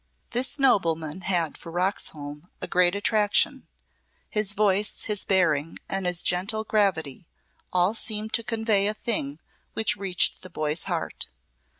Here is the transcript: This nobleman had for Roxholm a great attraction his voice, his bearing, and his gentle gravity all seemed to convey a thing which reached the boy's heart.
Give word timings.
This 0.31 0.57
nobleman 0.57 1.21
had 1.21 1.59
for 1.59 1.71
Roxholm 1.71 2.49
a 2.59 2.65
great 2.65 2.95
attraction 2.95 3.67
his 4.31 4.53
voice, 4.53 5.03
his 5.03 5.25
bearing, 5.25 5.77
and 5.87 6.07
his 6.07 6.23
gentle 6.23 6.63
gravity 6.63 7.27
all 7.71 7.93
seemed 7.93 8.33
to 8.33 8.41
convey 8.43 8.87
a 8.87 8.95
thing 8.95 9.39
which 9.73 9.95
reached 9.97 10.41
the 10.41 10.49
boy's 10.49 10.85
heart. 10.85 11.27